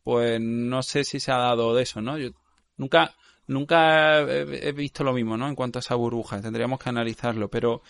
[0.05, 2.17] pues no sé si se ha dado de eso, ¿no?
[2.17, 2.31] Yo
[2.77, 3.15] nunca,
[3.49, 5.49] nunca he, visto lo mismo, ¿no?
[5.49, 7.83] En cuanto a esa burbuja, tendríamos que analizarlo, pero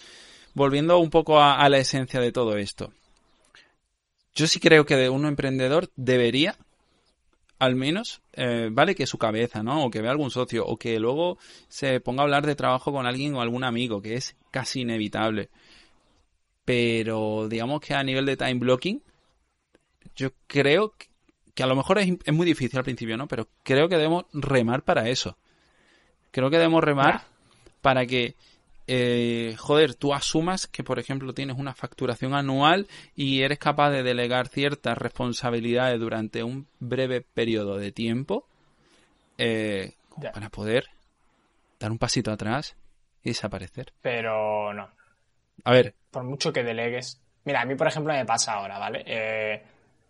[0.54, 2.92] volviendo un poco a, la esencia de todo esto.
[4.34, 6.56] Yo sí creo que de un emprendedor debería,
[7.58, 9.84] al menos, eh, vale que su cabeza, ¿no?
[9.84, 11.36] O que vea algún socio, o que luego
[11.68, 15.50] se ponga a hablar de trabajo con alguien o algún amigo, que es casi inevitable.
[16.66, 19.00] Pero digamos que a nivel de time blocking,
[20.16, 20.94] yo creo
[21.54, 23.28] que, a lo mejor es, es, muy difícil al principio, ¿no?
[23.28, 25.38] Pero creo que debemos remar para eso.
[26.32, 27.22] Creo que debemos remar
[27.80, 28.34] para que,
[28.88, 34.02] eh, joder, tú asumas que, por ejemplo, tienes una facturación anual y eres capaz de
[34.02, 38.44] delegar ciertas responsabilidades durante un breve periodo de tiempo
[39.38, 39.94] eh,
[40.34, 40.88] para poder
[41.78, 42.76] dar un pasito atrás
[43.22, 43.92] y desaparecer.
[44.02, 44.90] Pero no.
[45.64, 45.94] A ver.
[46.10, 47.20] Por mucho que delegues.
[47.44, 49.04] Mira, a mí, por ejemplo, me pasa ahora, ¿vale?
[49.06, 49.62] Eh,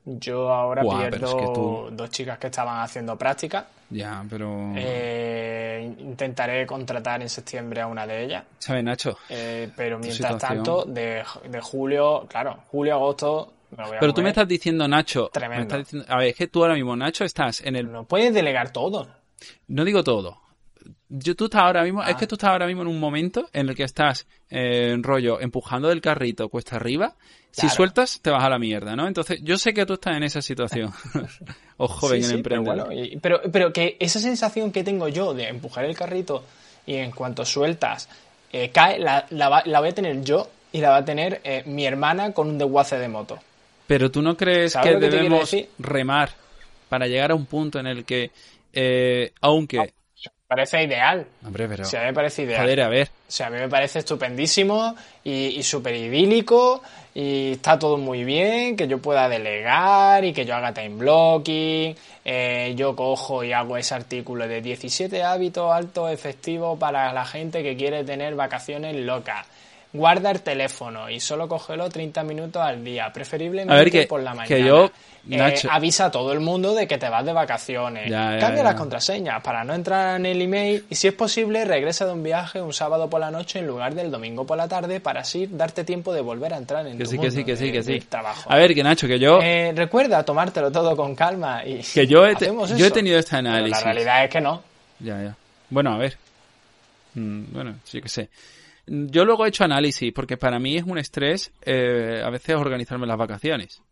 [0.05, 3.67] yo ahora pierdo dos chicas que estaban haciendo práctica.
[3.91, 4.73] Ya, pero.
[4.77, 8.45] Eh, intentaré contratar en septiembre a una de ellas.
[8.59, 9.19] ¿Sabes, Nacho?
[9.29, 11.25] Eh, pero mientras tanto, de,
[11.61, 13.53] julio, claro, julio, agosto.
[14.01, 15.29] pero tú me estás diciendo, Nacho.
[15.33, 15.75] Tremendo.
[16.09, 17.91] a ver, es que tú ahora mismo, Nacho, estás en el.
[17.91, 19.09] No puedes delegar todo.
[19.69, 20.46] No digo todo.
[21.09, 22.29] Yo, tú estás ahora mismo, es que ah.
[22.29, 25.89] tú estás ahora mismo en un momento en el que estás eh, en rollo empujando
[25.89, 27.15] del carrito cuesta arriba
[27.57, 29.07] si sueltas, te vas a la mierda, ¿no?
[29.07, 30.93] Entonces, yo sé que tú estás en esa situación.
[31.79, 32.89] o joven en emprendedor.
[33.23, 36.45] Pero, pero, que esa sensación que tengo yo de empujar el carrito
[36.85, 38.09] y en cuanto sueltas,
[38.53, 39.27] eh, cae, la,
[39.79, 42.99] voy a tener yo y la va a tener eh, mi hermana con un desguace
[42.99, 43.39] de moto.
[43.87, 46.31] Pero tú no crees que, debemos remar
[46.89, 48.33] para llegar a un punto en el que,
[49.41, 49.95] aunque
[50.47, 51.27] parece ideal.
[51.45, 51.85] Hombre, pero...
[51.85, 52.63] a mí me parece ideal.
[52.63, 53.09] Joder, a ver.
[53.29, 56.83] O sea, a mí me parece estupendísimo y, y súper idílico
[57.15, 61.97] y está todo muy bien, que yo pueda delegar y que yo haga time blocking.
[62.25, 67.63] Eh, yo cojo y hago ese artículo de 17 hábitos altos efectivos para la gente
[67.63, 69.47] que quiere tener vacaciones locas
[69.93, 74.49] guarda el teléfono y solo cógelo 30 minutos al día, preferiblemente por la mañana.
[74.49, 74.91] Que yo,
[75.29, 78.11] eh, avisa a todo el mundo de que te vas de vacaciones.
[78.11, 82.13] Cambia las contraseñas para no entrar en el email y si es posible regresa de
[82.13, 85.21] un viaje un sábado por la noche en lugar del domingo por la tarde para
[85.21, 87.57] así darte tiempo de volver a entrar en que tu sí, mundo que sí, que
[87.57, 88.01] sí, que sí.
[88.09, 88.51] trabajo.
[88.51, 89.41] A ver, que Nacho, que yo...
[89.43, 91.83] Eh, recuerda tomártelo todo con calma y...
[91.97, 92.35] Que yo he,
[92.77, 93.79] yo he tenido este análisis.
[93.79, 94.63] la realidad es que no.
[95.01, 95.37] Ya, ya.
[95.71, 96.17] Bueno, a ver.
[97.15, 98.29] Mm, bueno, sí que sé.
[98.87, 103.07] Yo luego he hecho análisis, porque para mí es un estrés eh, a veces organizarme
[103.07, 103.83] las vacaciones.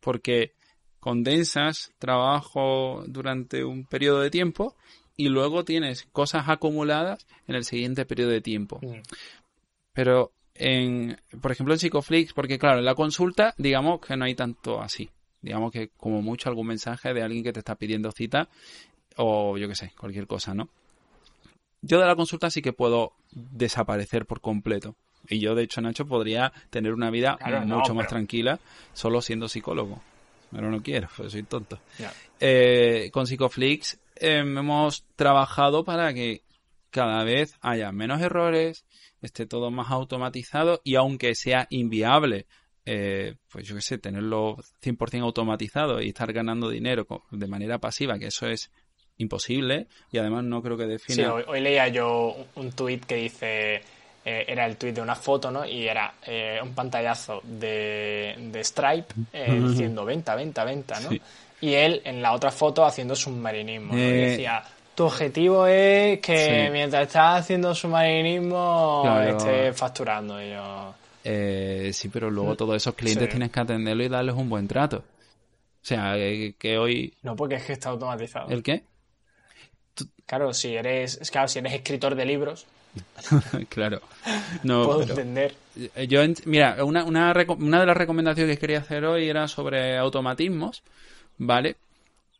[0.00, 0.54] Porque
[0.98, 4.76] condensas trabajo durante un periodo de tiempo
[5.16, 8.80] y luego tienes cosas acumuladas en el siguiente periodo de tiempo.
[8.82, 9.00] Mm.
[9.92, 14.34] Pero en, por ejemplo, en Psicoflix, porque claro, en la consulta, digamos que no hay
[14.34, 15.10] tanto así.
[15.40, 18.48] Digamos que como mucho algún mensaje de alguien que te está pidiendo cita
[19.16, 20.70] o yo qué sé, cualquier cosa, ¿no?
[21.82, 24.96] Yo de la consulta sí que puedo desaparecer por completo.
[25.28, 28.58] Y yo, de hecho, Nacho, podría tener una vida mucho más tranquila
[28.92, 30.00] solo siendo psicólogo.
[30.50, 31.78] Pero no quiero, pues soy tonto.
[32.38, 36.42] Eh, con Psicoflix em, hemos trabajado para que
[36.90, 38.84] cada vez haya menos errores,
[39.22, 42.46] esté todo más automatizado y aunque sea inviable,
[42.84, 48.18] eh, pues yo qué sé, tenerlo 100% automatizado y estar ganando dinero de manera pasiva,
[48.18, 48.70] que eso es
[49.22, 51.14] imposible y además no creo que defina.
[51.14, 53.82] Sí, hoy, leía yo un tuit que dice.
[54.24, 55.66] Eh, era el tuit de una foto, ¿no?
[55.66, 61.10] Y era eh, un pantallazo de, de Stripe eh, diciendo venta, venta, venta, ¿no?
[61.60, 63.98] Y él en la otra foto haciendo submarinismo, ¿no?
[63.98, 64.62] Y decía,
[64.94, 70.40] tu objetivo es que mientras estás haciendo submarinismo estés facturando.
[70.40, 70.94] Y yo...
[71.92, 74.98] sí, pero luego todos esos clientes tienes que atenderlo y darles un buen trato.
[74.98, 77.12] O sea, que hoy...
[77.22, 78.50] No, porque es que está automatizado.
[78.50, 78.84] ¿El qué?
[80.32, 82.66] Claro, si eres, claro, si eres escritor de libros.
[83.68, 84.00] claro.
[84.62, 85.54] No, puedo entender.
[86.08, 90.82] Yo, mira, una, una, una, de las recomendaciones que quería hacer hoy era sobre automatismos,
[91.36, 91.76] ¿vale?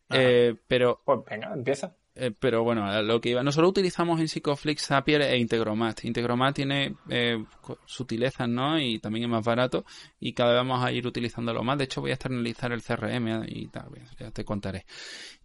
[0.08, 1.02] Eh, pero.
[1.04, 1.94] Pues venga, empieza.
[2.14, 3.42] Eh, pero bueno, lo que iba.
[3.42, 6.02] Nosotros utilizamos en Psychoflix Zapier e Integromat.
[6.06, 7.44] Integromat tiene eh,
[7.84, 8.80] sutilezas, ¿no?
[8.80, 9.84] Y también es más barato.
[10.18, 11.76] Y cada vez vamos a ir utilizándolo más.
[11.76, 13.90] De hecho, voy a externalizar el CRM y tal.
[14.18, 14.86] Ya te contaré.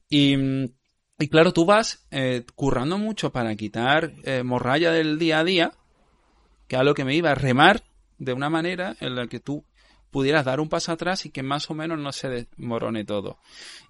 [0.07, 0.67] Y mm,
[1.19, 5.71] y claro, tú vas eh, currando mucho para quitar eh, morralla del día a día,
[6.67, 7.84] que a lo que me iba a remar
[8.19, 9.63] de una manera en la que tú
[10.12, 13.38] pudieras dar un paso atrás y que más o menos no se desmorone todo.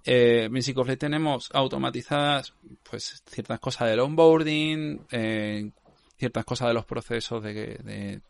[0.03, 5.71] Eh, en Psicoflex tenemos automatizadas pues ciertas cosas del onboarding, eh,
[6.17, 8.21] ciertas cosas de los procesos de,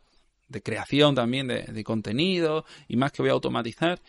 [0.48, 4.00] de, creación también de, de, contenido y más que voy a automatizar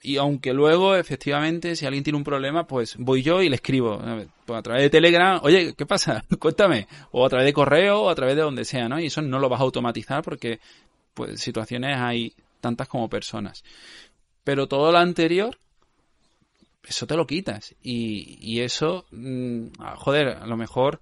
[0.00, 4.00] y aunque luego, efectivamente, si alguien tiene un problema, pues voy yo y le escribo.
[4.44, 6.24] Pues a través de Telegram, oye, ¿qué pasa?
[6.38, 6.88] Cuéntame.
[7.10, 8.98] O a través de correo, o a través de donde sea, ¿no?
[8.98, 10.60] Y eso no lo vas a automatizar porque,
[11.14, 13.62] pues, situaciones hay tantas como personas.
[14.44, 15.58] Pero todo lo anterior,
[16.84, 17.74] eso te lo quitas.
[17.82, 21.00] Y, y eso, mm, joder, a lo mejor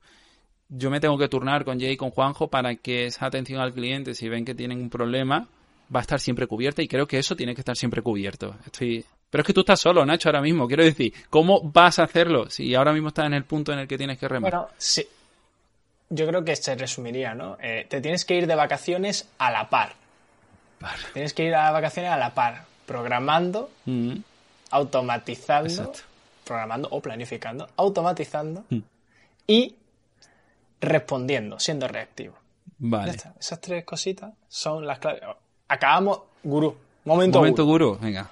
[0.68, 3.72] yo me tengo que turnar con Jay y con Juanjo para que esa atención al
[3.72, 5.48] cliente, si ven que tienen un problema,
[5.94, 8.56] va a estar siempre cubierta y creo que eso tiene que estar siempre cubierto.
[8.64, 9.04] Estoy...
[9.28, 10.66] Pero es que tú estás solo, Nacho, ahora mismo.
[10.66, 13.88] Quiero decir, ¿cómo vas a hacerlo si ahora mismo estás en el punto en el
[13.88, 14.50] que tienes que remar?
[14.50, 15.06] Bueno, sí.
[16.08, 17.56] Yo creo que se resumiría, ¿no?
[17.62, 19.94] Eh, te tienes que ir de vacaciones a la par.
[21.12, 24.16] Tienes que ir a vacaciones a la par, programando, mm.
[24.70, 25.92] automatizando,
[26.44, 28.78] programando o planificando, automatizando mm.
[29.46, 29.76] y
[30.80, 32.36] respondiendo, siendo reactivo.
[32.78, 33.14] Vale.
[33.38, 35.22] Esas tres cositas son las claves.
[35.70, 36.76] Acabamos, gurú.
[37.04, 37.96] Momento, Momento gurú.
[38.00, 38.28] venga.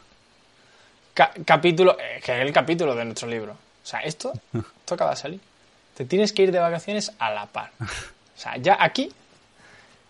[1.14, 3.52] capítulo, eh, que es el capítulo de nuestro libro.
[3.52, 5.40] O sea, esto, esto acaba de salir.
[5.94, 7.70] Te tienes que ir de vacaciones a la par.
[7.80, 7.86] O
[8.34, 9.12] sea, ya aquí,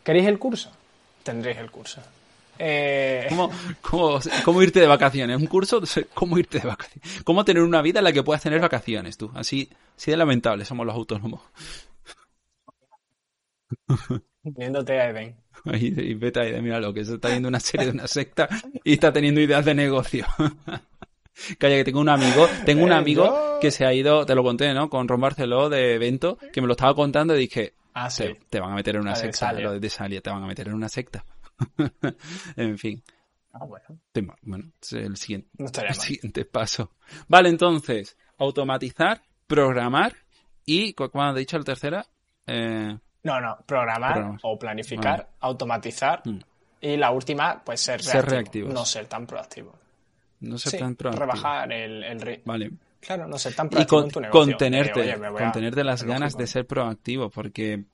[0.02, 0.70] ¿queréis el curso?
[1.22, 2.00] Tendréis el curso.
[2.58, 3.28] Eh...
[3.82, 5.36] ¿Cómo, irte de vacaciones?
[5.36, 5.82] ¿Un curso?
[6.14, 7.22] ¿Cómo irte de vacaciones?
[7.24, 9.30] ¿Cómo tener una vida en la que puedas tener vacaciones tú?
[9.34, 11.42] Así, así de lamentable somos los autónomos.
[14.56, 15.36] Viéndote a Eden.
[15.64, 18.48] Y, vete a Eden, mira lo que se está viendo una serie de una secta
[18.84, 20.26] y está teniendo ideas de negocio.
[21.58, 24.42] Calla, que tengo un amigo, tengo un eh, amigo que se ha ido, te lo
[24.42, 24.90] conté, ¿no?
[24.90, 28.24] Con Ron Barceló de evento, que me lo estaba contando y dije, ah, sí.
[28.50, 30.74] te, van a meter en una secta, lo de Salia, te van a meter en
[30.74, 31.24] una secta.
[32.56, 33.02] en fin.
[33.52, 34.00] Ah, bueno.
[34.42, 36.92] Bueno, el siguiente, el siguiente paso.
[37.28, 40.14] Vale, entonces, automatizar, programar
[40.64, 42.06] y, ¿cuándo has dicho el tercera?
[42.46, 46.22] Eh, no, no, programar, o planificar, automatizar.
[46.24, 46.38] Mm.
[46.80, 48.70] Y la última, pues ser reactivo.
[48.70, 49.74] No ser tan proactivo.
[50.40, 51.26] No ser tan proactivo.
[51.26, 52.70] Rebajar el, el Vale.
[53.00, 54.40] Claro, no ser tan proactivo en tu negocio.
[54.40, 57.84] Contenerte, contenerte las ganas de ser proactivo, porque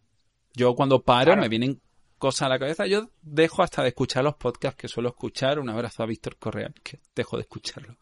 [0.54, 1.80] yo cuando paro me vienen
[2.18, 2.86] cosas a la cabeza.
[2.86, 5.58] Yo dejo hasta de escuchar los podcasts que suelo escuchar.
[5.58, 7.96] Un abrazo a Víctor Correa, que dejo de escucharlo.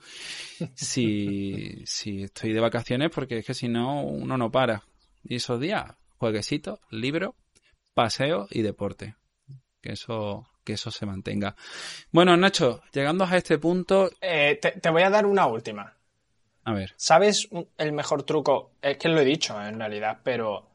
[0.75, 4.85] Si, si estoy de vacaciones, porque es que si no, uno no para.
[5.25, 5.85] Y esos días,
[6.23, 7.35] jueguecito, libro,
[7.95, 9.17] paseo y deporte.
[9.81, 11.57] Que eso, que eso se mantenga.
[12.13, 14.09] Bueno, Nacho, llegando a este punto.
[14.21, 15.97] Eh, te, voy a dar una última.
[16.63, 16.95] A ver.
[16.97, 18.71] ¿Sabes el mejor truco?
[18.81, 20.71] Es que lo he dicho en realidad, pero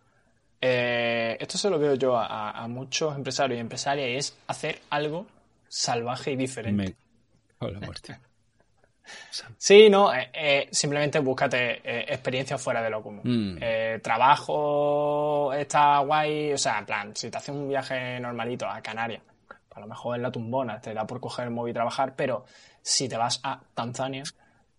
[0.60, 5.28] eh, esto se lo veo yo a, muchos empresarios y empresarias y es hacer algo
[5.70, 6.98] salvaje y diferente.
[7.62, 7.72] Me...
[7.72, 8.20] la muerte.
[9.58, 13.22] Sí, no, eh, eh, simplemente búscate eh, experiencia fuera de lo común.
[13.24, 14.02] Mm.
[14.02, 19.22] trabajo está guay, o sea, en plan, si te haces un viaje normalito a Canarias,
[19.74, 22.46] a lo mejor en la tumbona te da por coger el móvil y trabajar, pero
[22.82, 24.24] si te vas a Tanzania,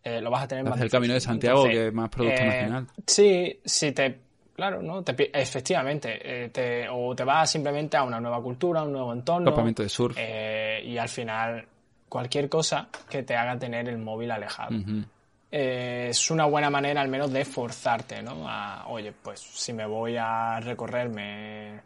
[0.04, 0.80] lo vas a tener más.
[0.80, 2.86] el camino de Santiago, que es más producto nacional.
[3.06, 4.20] Sí, si te.
[4.56, 5.04] Claro, ¿no?
[5.06, 6.50] efectivamente.
[6.52, 9.50] te, o te vas simplemente a una nueva cultura, a un nuevo entorno.
[9.50, 10.16] Campamento de surf.
[10.18, 11.64] y al final
[12.08, 14.70] cualquier cosa que te haga tener el móvil alejado.
[15.50, 18.48] Eh, es una buena manera al menos de forzarte, ¿no?
[18.48, 21.80] A, oye, pues si me voy a recorrerme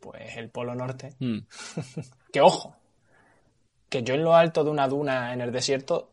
[0.00, 1.38] pues el Polo Norte, mm.
[2.32, 2.74] que ojo,
[3.88, 6.10] que yo en lo alto de una duna en el desierto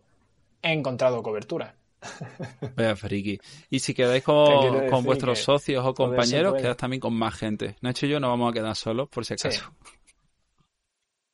[0.61, 1.73] he encontrado cobertura.
[2.75, 3.39] Vaya friki.
[3.69, 7.75] Y si quedáis con, vuestros socios o compañeros, quedas también con más gente.
[7.81, 9.71] Nacho y yo no vamos a quedar solos, por si acaso.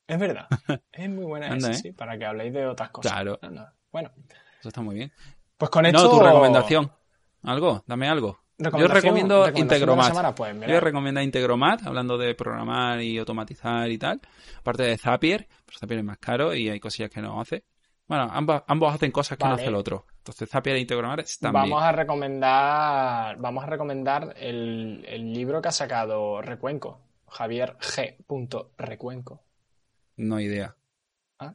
[0.06, 0.46] Es verdad.
[0.92, 1.74] Es muy buena esa, ¿eh?
[1.74, 3.12] sí, para que habléis de otras cosas.
[3.12, 3.38] Claro.
[3.92, 4.10] Bueno.
[4.60, 5.12] Eso está muy bien.
[5.56, 6.02] Pues con esto...
[6.02, 6.90] No, tu recomendación.
[7.42, 7.82] ¿Algo?
[7.86, 8.38] Dame algo.
[8.58, 10.34] Yo recomiendo Integromat.
[10.34, 14.20] Pues, Yo recomiendo Integromat, hablando de programar y automatizar y tal.
[14.58, 17.64] Aparte de Zapier, pues Zapier es más caro y hay cosillas que no hace.
[18.06, 20.06] Bueno, ambos, ambos hacen cosas que no hace el otro.
[20.18, 25.68] Entonces Zapier e Integromat están vamos a recomendar Vamos a recomendar el, el libro que
[25.68, 27.00] ha sacado Recuenco.
[27.28, 28.16] Javier G.
[28.78, 29.45] Recuenco.
[30.16, 30.76] No idea.
[31.38, 31.54] ¿Ah?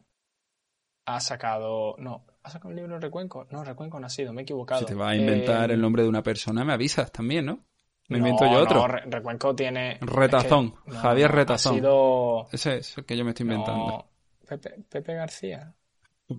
[1.06, 1.95] Ha sacado.
[1.97, 3.47] No, ¿ha sacado un libro de Recuenco?
[3.52, 4.82] No, Recuenco no ha sido, me he equivocado.
[4.82, 7.65] Si te va a inventar el eh, nombre de una persona, me avisas también, ¿no?
[8.10, 8.88] Me invento yo otro.
[8.88, 9.97] No, Recuenco tiene.
[10.02, 11.78] Retazón, Javier Retazón.
[12.52, 14.06] Ese es el que yo me estoy inventando.
[14.47, 15.74] Pepe, Pepe García.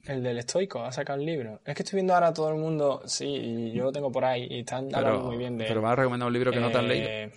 [0.05, 1.61] El del estoico, ha sacado el libro.
[1.65, 4.25] Es que estoy viendo ahora a todo el mundo, sí, y yo lo tengo por
[4.25, 5.67] ahí, y están hablando muy bien de.
[5.67, 7.09] Pero va a recomendar un libro que no te han leído.
[7.09, 7.33] Eh,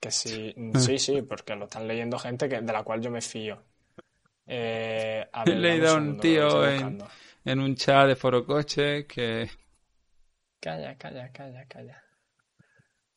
[0.00, 3.20] que sí, sí, sí, porque lo están leyendo gente que, de la cual yo me
[3.20, 3.62] fío.
[4.48, 9.48] Eh, He leído a un tío en, un chat de Foro Coche que.
[10.60, 12.02] Calla, calla, calla, calla.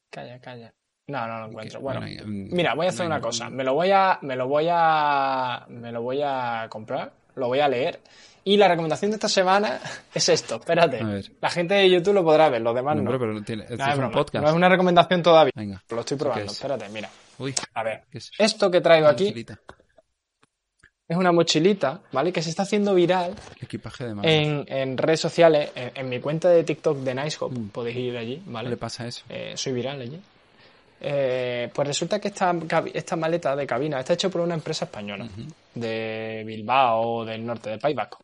[0.10, 0.74] Calla, calla.
[1.08, 1.82] No, no lo encuentro.
[1.82, 3.50] Bueno, mira, voy a hacer una cosa.
[3.50, 7.60] Me lo voy a, me lo voy a, me lo voy a comprar lo voy
[7.60, 8.00] a leer.
[8.44, 9.80] Y la recomendación de esta semana
[10.14, 11.00] es esto, espérate.
[11.00, 11.22] A.
[11.40, 13.04] La gente de YouTube lo podrá ver, los demás no.
[13.04, 14.44] No, pero no tiene, es un podcast.
[14.44, 15.52] No es una recomendación todavía.
[15.56, 15.84] Venga.
[15.90, 16.52] Lo estoy ¿Qué probando, es?
[16.54, 17.10] espérate, mira.
[17.38, 18.04] Uy, A ver,
[18.38, 19.46] esto que traigo aquí.
[21.12, 22.32] Es una mochilita, ¿vale?
[22.32, 24.28] Que se está haciendo viral Equipaje de mano.
[24.28, 28.38] en, en redes sociales, en, en mi cuenta de TikTok de Nicehop, podéis ir allí,
[28.38, 28.70] ¿Qué ¿vale?
[28.70, 29.24] le pasa eso?
[29.30, 30.20] Eh, soy viral allí.
[31.02, 35.28] Eh, pues resulta que esta maleta de cabina está hecha por una empresa española
[35.74, 38.20] de Bilbao, del norte, de País Vasco.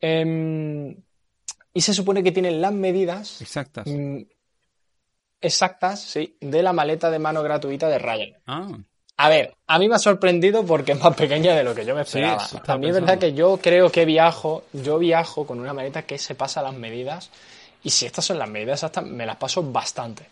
[0.00, 0.96] Em,
[1.74, 3.86] y se supone que tienen las medidas Exactas.
[3.86, 4.22] mm,
[5.40, 8.32] exactas, sí, de la maleta de mano gratuita de Ryan.
[8.46, 8.68] Ah,
[9.20, 11.92] A ver, a mí me ha sorprendido porque es más pequeña de lo que yo
[11.94, 12.48] me esperaba.
[12.66, 16.18] a mí es verdad que yo creo que viajo, yo viajo con una maleta que
[16.18, 17.30] se pasa las medidas
[17.82, 20.24] y si estas son las medidas exactas, me las paso bastante.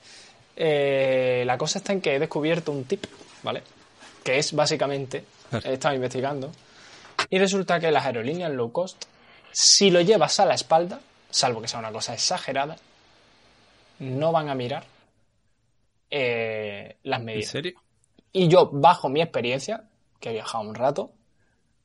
[0.55, 3.05] Eh, la cosa está en que he descubierto un tip,
[3.43, 3.65] ¿vale?
[4.23, 5.25] Que es básicamente,
[5.65, 6.53] he estado investigando
[7.29, 9.05] y resulta que las aerolíneas low cost,
[9.51, 12.77] si lo llevas a la espalda, salvo que sea una cosa exagerada,
[13.99, 14.85] no van a mirar
[16.09, 17.51] eh, las ¿en medidas.
[17.51, 17.81] serio?
[18.39, 19.85] Y yo, bajo mi experiencia,
[20.21, 21.11] que he viajado un rato,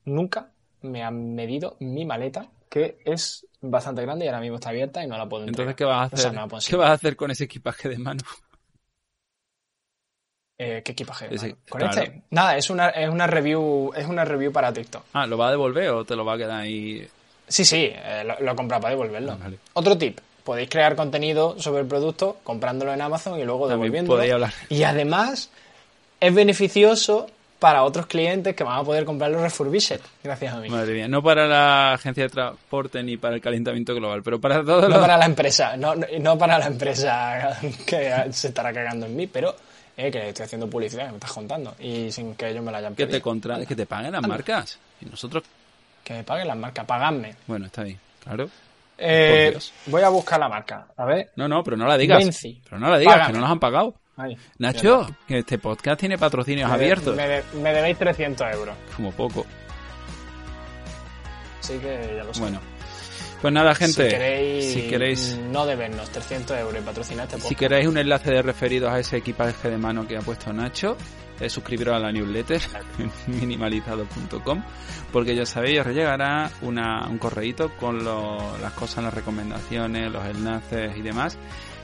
[0.04, 0.50] nunca
[0.82, 5.08] me han medido mi maleta, que es bastante grande y ahora mismo está abierta y
[5.08, 5.76] no la puedo Entonces.
[5.76, 6.40] ¿qué vas a O sea, hacer?
[6.42, 6.60] no.
[6.60, 8.22] ¿Qué vas a hacer con ese equipaje de mano?
[10.58, 11.30] Eh, ¿Qué equipaje?
[11.30, 11.56] Mano?
[11.70, 12.02] ¿Con claro.
[12.02, 12.22] este?
[12.32, 15.04] Nada, es una, es una review, es una review para TikTok.
[15.14, 17.08] Ah, ¿lo va a devolver o te lo va a quedar ahí?
[17.48, 19.32] Sí, sí, eh, lo, lo he comprado para devolverlo.
[19.32, 19.58] Ah, vale.
[19.74, 24.18] Otro tip, podéis crear contenido sobre el producto comprándolo en Amazon y luego También devolviéndolo.
[24.18, 24.54] podéis hablar.
[24.70, 25.50] Y además
[26.22, 27.28] es beneficioso
[27.60, 30.70] para otros clientes que van a poder comprarlo refurbished, gracias a mí.
[30.70, 34.64] Madre mía, no para la agencia de transporte ni para el calentamiento global, pero para
[34.64, 35.00] todos No los...
[35.00, 39.28] para la empresa, no, no- no para la empresa que se estará cagando en mí,
[39.28, 39.56] pero
[39.98, 42.80] eh, que estoy haciendo publicidad, que me estás contando, y sin que ellos me la
[42.80, 43.20] hayan Que pedido.
[43.20, 43.66] te, contra...
[43.66, 44.80] que te paguen las marcas.
[45.02, 45.44] Y nosotros...
[46.04, 47.36] Que me paguen las marcas, pagadme.
[47.46, 48.50] Bueno, está bien, claro.
[48.98, 49.56] Eh,
[49.88, 51.32] voy a buscar la marca, a ver.
[51.36, 52.24] No, no, pero no la digas.
[52.64, 53.28] Pero no la digas, Págame.
[53.32, 53.96] que no nos han pagado.
[54.22, 57.16] Ay, Nacho, que este podcast tiene patrocinios me, de- abiertos.
[57.16, 59.46] me de- me debéis 300 euros, Como poco.
[61.62, 62.40] así que ya lo sé.
[62.42, 62.60] Bueno.
[63.42, 64.04] Pues nada, gente.
[64.04, 67.98] si queréis, si queréis, no debernos 300 euros y patrocinar este si podcast, queréis un
[67.98, 70.96] enlace de referidos a ese equipaje de mano que ha puesto Nacho,
[71.40, 72.62] eh, suscribiros a la newsletter
[73.28, 74.62] minimalizado.com
[75.12, 80.24] porque ya sabéis, os llegará una, un correíto con lo- las cosas, las recomendaciones, los
[80.24, 81.36] enlaces y demás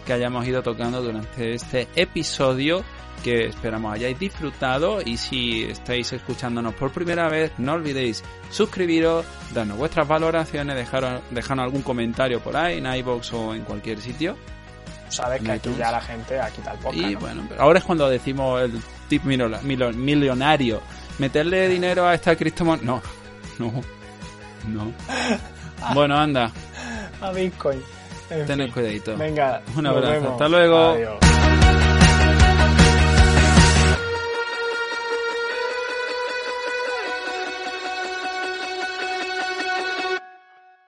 [0.07, 2.83] que hayamos ido tocando durante este episodio
[3.23, 9.77] que esperamos hayáis disfrutado y si estáis escuchándonos por primera vez no olvidéis suscribiros, darnos
[9.77, 14.37] vuestras valoraciones, dejaros, dejarnos algún comentario por ahí en iBox o en cualquier sitio
[15.09, 17.09] sabes que aquí ya la gente ha quitado el podcast.
[17.09, 17.19] y ¿no?
[17.19, 20.81] bueno, pero ahora es cuando decimos el tip millonario.
[21.19, 22.85] Meterle dinero a esta criptomoneda.
[22.85, 23.01] No,
[23.59, 23.81] no,
[24.67, 24.93] no.
[25.93, 26.51] Bueno, anda,
[27.21, 27.79] A Bitcoin.
[28.29, 28.73] En tened fin.
[28.73, 29.17] cuidadito.
[29.17, 30.77] Venga, Un abrazo, hasta luego.
[30.91, 31.36] Adiós.